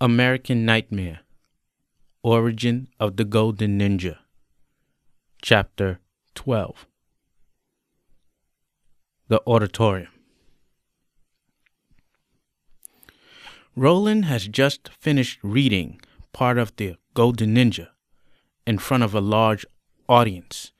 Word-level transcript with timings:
American 0.00 0.64
Nightmare 0.64 1.22
Origin 2.22 2.86
of 3.00 3.16
the 3.16 3.24
Golden 3.24 3.80
Ninja 3.80 4.18
Chapter 5.42 5.98
12 6.36 6.86
The 9.26 9.42
Auditorium 9.44 10.12
Roland 13.74 14.26
has 14.26 14.46
just 14.46 14.88
finished 15.00 15.40
reading 15.42 16.00
part 16.32 16.58
of 16.58 16.76
The 16.76 16.94
Golden 17.14 17.56
Ninja 17.56 17.88
in 18.68 18.78
front 18.78 19.02
of 19.02 19.16
a 19.16 19.20
large 19.20 19.66
audience 20.08 20.70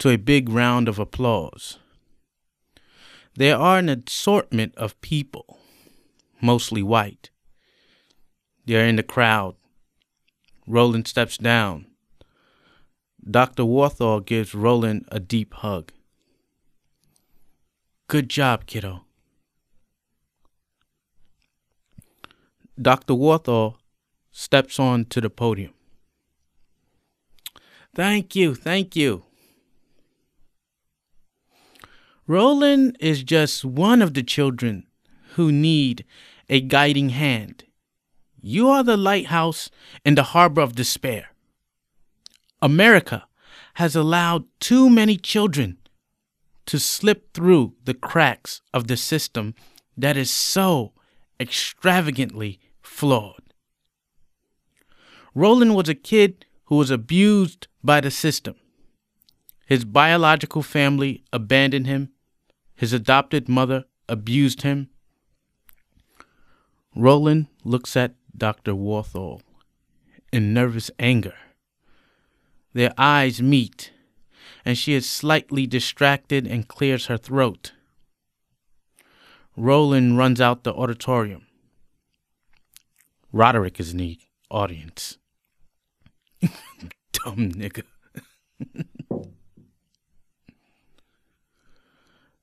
to 0.00 0.08
a 0.08 0.18
big 0.18 0.48
round 0.48 0.88
of 0.88 0.98
applause. 0.98 1.78
There 3.36 3.56
are 3.56 3.78
an 3.78 3.88
assortment 3.88 4.74
of 4.74 5.00
people, 5.00 5.60
mostly 6.40 6.82
white. 6.82 7.30
They 8.68 8.76
are 8.76 8.84
in 8.84 8.96
the 8.96 9.02
crowd. 9.02 9.54
Roland 10.66 11.08
steps 11.08 11.38
down. 11.38 11.86
Dr. 13.24 13.62
Warthall 13.62 14.20
gives 14.26 14.54
Roland 14.54 15.08
a 15.08 15.18
deep 15.18 15.54
hug. 15.54 15.90
Good 18.08 18.28
job, 18.28 18.66
kiddo. 18.66 19.06
Dr. 22.80 23.14
Warthall 23.14 23.76
steps 24.32 24.78
on 24.78 25.06
to 25.06 25.22
the 25.22 25.30
podium. 25.30 25.72
Thank 27.94 28.36
you, 28.36 28.54
thank 28.54 28.94
you. 28.94 29.22
Roland 32.26 32.98
is 33.00 33.22
just 33.22 33.64
one 33.64 34.02
of 34.02 34.12
the 34.12 34.22
children 34.22 34.86
who 35.36 35.50
need 35.50 36.04
a 36.50 36.60
guiding 36.60 37.08
hand. 37.08 37.64
You 38.40 38.68
are 38.68 38.84
the 38.84 38.96
lighthouse 38.96 39.70
in 40.04 40.14
the 40.14 40.22
harbor 40.22 40.60
of 40.60 40.74
despair. 40.74 41.30
America 42.62 43.26
has 43.74 43.96
allowed 43.96 44.44
too 44.60 44.88
many 44.88 45.16
children 45.16 45.78
to 46.66 46.78
slip 46.78 47.32
through 47.32 47.74
the 47.84 47.94
cracks 47.94 48.60
of 48.74 48.86
the 48.86 48.96
system 48.96 49.54
that 49.96 50.16
is 50.16 50.30
so 50.30 50.92
extravagantly 51.40 52.60
flawed. 52.82 53.42
Roland 55.34 55.74
was 55.74 55.88
a 55.88 55.94
kid 55.94 56.44
who 56.64 56.76
was 56.76 56.90
abused 56.90 57.68
by 57.82 58.00
the 58.00 58.10
system. 58.10 58.54
His 59.66 59.84
biological 59.84 60.62
family 60.62 61.24
abandoned 61.32 61.86
him. 61.86 62.10
His 62.74 62.92
adopted 62.92 63.48
mother 63.48 63.84
abused 64.08 64.62
him. 64.62 64.88
Roland 66.94 67.46
looks 67.64 67.96
at 67.96 68.14
Dr. 68.38 68.72
Warthall 68.72 69.40
in 70.32 70.54
nervous 70.54 70.90
anger. 70.98 71.34
Their 72.72 72.92
eyes 72.96 73.42
meet, 73.42 73.92
and 74.64 74.78
she 74.78 74.94
is 74.94 75.08
slightly 75.08 75.66
distracted 75.66 76.46
and 76.46 76.68
clears 76.68 77.06
her 77.06 77.16
throat. 77.16 77.72
Roland 79.56 80.16
runs 80.18 80.40
out 80.40 80.62
the 80.62 80.72
auditorium. 80.72 81.46
Roderick 83.32 83.80
is 83.80 83.92
in 83.92 83.98
the 83.98 84.18
audience. 84.50 85.18
Dumb 87.12 87.52
nigga. 87.52 87.82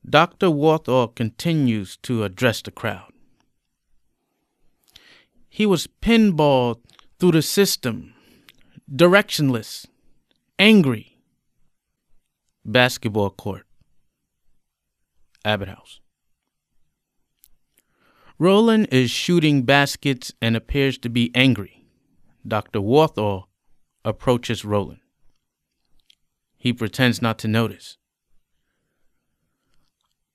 Dr. 0.08 0.46
Warthall 0.48 1.12
continues 1.14 1.96
to 2.02 2.22
address 2.22 2.62
the 2.62 2.70
crowd. 2.70 3.12
He 5.56 5.64
was 5.64 5.86
pinballed 5.86 6.80
through 7.18 7.32
the 7.32 7.40
system, 7.40 8.12
directionless, 8.94 9.86
angry. 10.58 11.16
Basketball 12.62 13.30
court. 13.30 13.66
Abbott 15.46 15.68
House. 15.68 16.00
Roland 18.38 18.88
is 18.92 19.10
shooting 19.10 19.62
baskets 19.62 20.30
and 20.42 20.58
appears 20.58 20.98
to 20.98 21.08
be 21.08 21.30
angry. 21.34 21.86
Dr. 22.46 22.80
Warthall 22.80 23.44
approaches 24.04 24.62
Roland. 24.62 25.00
He 26.58 26.74
pretends 26.74 27.22
not 27.22 27.38
to 27.38 27.48
notice. 27.48 27.96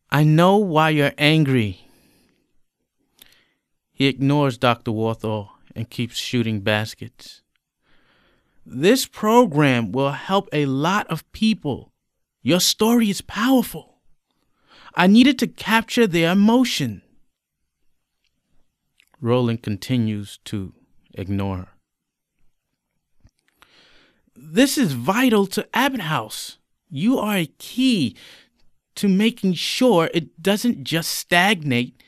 I 0.10 0.24
know 0.24 0.58
why 0.58 0.90
you're 0.90 1.14
angry. 1.20 1.91
He 4.02 4.08
ignores 4.08 4.58
Dr. 4.58 4.90
Warthall 4.90 5.50
and 5.76 5.88
keeps 5.88 6.18
shooting 6.18 6.62
baskets. 6.62 7.44
This 8.66 9.06
program 9.06 9.92
will 9.92 10.14
help 10.14 10.50
a 10.52 10.66
lot 10.66 11.06
of 11.06 11.32
people. 11.34 11.92
Your 12.42 12.60
story 12.60 13.12
is 13.12 13.22
powerful. 13.22 14.00
I 14.96 15.06
needed 15.06 15.38
to 15.38 15.48
capture 15.48 16.08
their 16.08 16.32
emotion. 16.32 17.04
Roland 19.22 19.62
continues 19.62 20.40
to 20.46 20.74
ignore 21.14 21.58
her. 21.58 21.70
This 24.36 24.80
is 24.80 24.94
vital 24.94 25.46
to 25.46 25.68
Abbott 25.76 26.02
House. 26.02 26.58
You 26.90 27.20
are 27.20 27.38
a 27.38 27.54
key 27.60 28.16
to 28.96 29.08
making 29.08 29.54
sure 29.54 30.10
it 30.12 30.42
doesn't 30.42 30.86
just 30.86 31.12
stagnate 31.12 32.02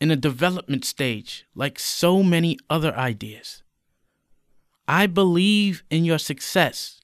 in 0.00 0.10
a 0.10 0.16
development 0.16 0.84
stage 0.84 1.46
like 1.54 1.78
so 1.78 2.22
many 2.22 2.58
other 2.68 2.96
ideas. 2.96 3.62
I 4.88 5.06
believe 5.06 5.84
in 5.90 6.04
your 6.04 6.18
success. 6.18 7.00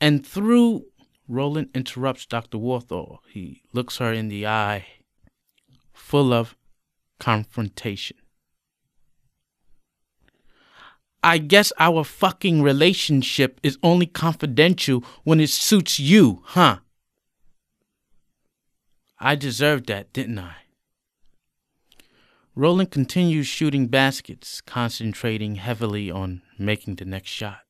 And 0.00 0.26
through 0.26 0.86
Roland 1.28 1.70
interrupts 1.74 2.26
Dr. 2.26 2.58
Warthall. 2.58 3.18
He 3.30 3.62
looks 3.72 3.98
her 3.98 4.12
in 4.12 4.28
the 4.28 4.46
eye, 4.46 4.86
full 5.92 6.32
of 6.32 6.56
confrontation. 7.18 8.18
I 11.22 11.38
guess 11.38 11.72
our 11.78 12.04
fucking 12.04 12.60
relationship 12.60 13.58
is 13.62 13.78
only 13.82 14.04
confidential 14.04 15.02
when 15.22 15.40
it 15.40 15.48
suits 15.48 15.98
you, 15.98 16.42
huh? 16.44 16.80
I 19.18 19.34
deserved 19.36 19.86
that, 19.86 20.12
didn't 20.12 20.38
I? 20.38 20.56
Roland 22.56 22.92
continues 22.92 23.48
shooting 23.48 23.88
baskets, 23.88 24.60
concentrating 24.60 25.56
heavily 25.56 26.08
on 26.08 26.40
making 26.56 26.94
the 26.96 27.04
next 27.04 27.30
shot. 27.30 27.60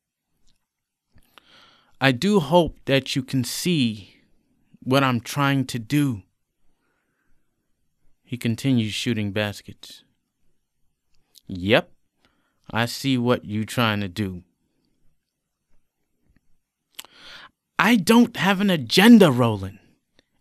I 1.99 2.11
do 2.11 2.39
hope 2.39 2.77
that 2.85 3.15
you 3.15 3.23
can 3.23 3.43
see 3.43 4.17
what 4.83 5.03
I'm 5.03 5.21
trying 5.21 5.65
to 5.67 5.79
do. 5.79 6.21
He 8.23 8.37
continues 8.37 8.93
shooting 8.93 9.31
baskets. 9.31 10.03
Yep, 11.47 11.91
I 12.71 12.85
see 12.85 13.17
what 13.17 13.45
you're 13.45 13.63
trying 13.63 14.01
to 14.01 14.07
do. 14.07 14.43
I 17.79 17.95
don't 17.95 18.37
have 18.37 18.61
an 18.61 18.69
agenda, 18.69 19.31
Roland. 19.31 19.79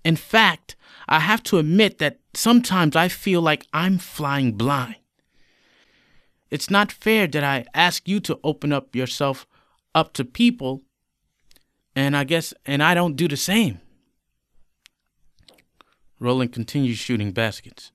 In 0.04 0.16
fact, 0.16 0.76
I 1.08 1.20
have 1.20 1.42
to 1.44 1.58
admit 1.58 1.98
that 1.98 2.18
sometimes 2.34 2.94
I 2.94 3.08
feel 3.08 3.40
like 3.40 3.66
I'm 3.72 3.98
flying 3.98 4.52
blind. 4.52 4.96
It's 6.50 6.70
not 6.70 6.92
fair 6.92 7.26
that 7.26 7.42
I 7.42 7.64
ask 7.74 8.06
you 8.06 8.20
to 8.20 8.38
open 8.44 8.72
up 8.72 8.94
yourself 8.94 9.46
up 9.94 10.12
to 10.14 10.24
people, 10.24 10.82
and 11.96 12.16
I 12.16 12.24
guess, 12.24 12.52
and 12.66 12.82
I 12.82 12.94
don't 12.94 13.16
do 13.16 13.26
the 13.26 13.36
same. 13.36 13.80
Roland 16.20 16.52
continues 16.52 16.98
shooting 16.98 17.32
baskets. 17.32 17.92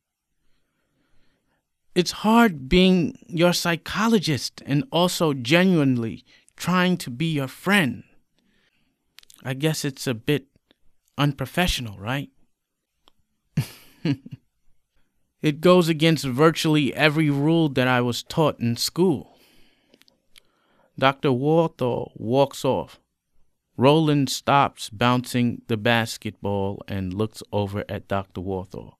It's 1.96 2.12
hard 2.12 2.70
being 2.70 3.18
your 3.28 3.54
psychologist 3.54 4.62
and 4.66 4.84
also 4.92 5.34
genuinely 5.34 6.24
trying 6.56 6.98
to 6.98 7.10
be 7.10 7.26
your 7.26 7.48
friend. 7.48 8.04
I 9.44 9.54
guess 9.54 9.86
it's 9.86 10.06
a 10.06 10.14
bit 10.14 10.49
unprofessional, 11.20 11.98
right? 12.00 12.30
it 15.42 15.62
goes 15.62 15.90
against 15.90 16.26
virtually 16.26 16.94
every 16.96 17.30
rule 17.30 17.70
that 17.70 17.88
I 17.88 18.02
was 18.02 18.24
taught 18.24 18.60
in 18.60 18.78
school. 18.78 19.38
Dr. 20.98 21.30
Warthall 21.30 22.12
walks 22.16 22.66
off. 22.66 23.00
Roland 23.78 24.30
stops 24.30 24.90
bouncing 24.90 25.62
the 25.68 25.78
basketball 25.78 26.82
and 26.88 27.14
looks 27.14 27.44
over 27.54 27.86
at 27.88 28.08
Dr. 28.08 28.42
Warthall. 28.42 28.96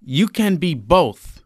You 0.00 0.28
can 0.28 0.56
be 0.56 0.74
both. 0.74 1.42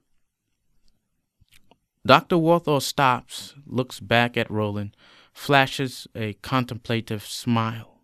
Dr. 2.05 2.37
Warthall 2.37 2.82
stops, 2.82 3.55
looks 3.66 4.00
back 4.00 4.37
at 4.37 4.50
Roland, 4.50 4.96
flashes 5.32 6.08
a 6.14 6.32
contemplative 6.43 7.25
smile. 7.25 8.00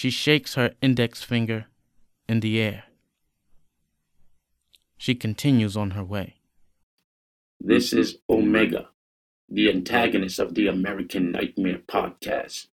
She 0.00 0.08
shakes 0.08 0.54
her 0.54 0.72
index 0.80 1.22
finger 1.22 1.66
in 2.26 2.40
the 2.40 2.58
air. 2.58 2.84
She 4.96 5.14
continues 5.14 5.76
on 5.76 5.90
her 5.90 6.02
way. 6.02 6.36
This 7.60 7.92
is 7.92 8.16
Omega, 8.26 8.88
the 9.46 9.68
antagonist 9.68 10.38
of 10.38 10.54
the 10.54 10.68
American 10.68 11.32
Nightmare 11.32 11.82
podcast. 11.86 12.68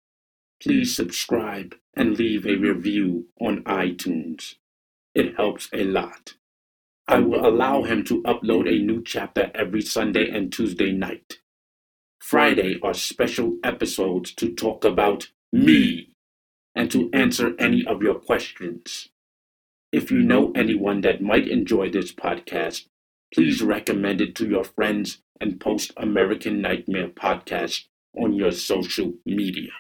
Please 0.63 0.95
subscribe 0.95 1.75
and 1.95 2.19
leave 2.19 2.45
a 2.45 2.57
review 2.57 3.29
on 3.41 3.65
iTunes. 3.65 4.57
It 5.15 5.37
helps 5.37 5.71
a 5.73 5.85
lot. 5.85 6.35
I 7.09 7.21
will 7.21 7.47
allow 7.47 7.85
him 7.85 8.05
to 8.05 8.23
upload 8.25 8.69
a 8.69 8.85
new 8.85 9.03
chapter 9.03 9.51
every 9.55 9.81
Sunday 9.81 10.29
and 10.29 10.53
Tuesday 10.53 10.93
night. 10.93 11.39
Friday 12.19 12.79
are 12.83 12.93
special 12.93 13.57
episodes 13.65 14.35
to 14.35 14.55
talk 14.55 14.85
about 14.85 15.31
me 15.51 16.14
and 16.75 16.91
to 16.91 17.11
answer 17.13 17.55
any 17.59 17.85
of 17.87 18.03
your 18.03 18.15
questions. 18.15 19.09
If 19.93 20.11
you 20.11 20.23
know 20.23 20.51
anyone 20.55 21.03
that 21.03 21.23
might 21.23 21.47
enjoy 21.49 21.91
this 21.91 22.13
podcast, 22.13 22.87
please 23.33 23.63
recommend 23.63 24.21
it 24.21 24.35
to 24.37 24.47
your 24.47 24.65
friends 24.65 25.23
and 25.41 25.61
post 25.61 25.93
American 25.97 26.61
Nightmare 26.61 27.09
Podcast 27.09 27.85
on 28.17 28.33
your 28.33 28.53
social 28.53 29.15
media. 29.25 29.71